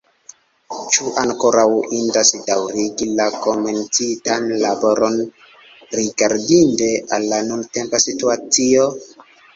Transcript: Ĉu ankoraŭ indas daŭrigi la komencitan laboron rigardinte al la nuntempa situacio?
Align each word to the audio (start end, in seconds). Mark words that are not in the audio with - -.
Ĉu 0.93 1.09
ankoraŭ 1.23 1.65
indas 1.97 2.31
daŭrigi 2.47 3.07
la 3.19 3.27
komencitan 3.43 4.49
laboron 4.63 5.19
rigardinte 6.01 6.89
al 7.19 7.29
la 7.35 7.43
nuntempa 7.51 8.01
situacio? 8.09 8.89